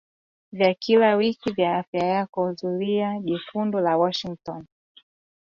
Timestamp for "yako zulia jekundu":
2.05-3.79